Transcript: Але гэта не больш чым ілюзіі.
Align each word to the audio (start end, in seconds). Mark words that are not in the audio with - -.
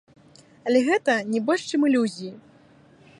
Але 0.69 0.79
гэта 0.87 1.17
не 1.35 1.43
больш 1.49 1.69
чым 1.75 1.87
ілюзіі. 1.91 2.33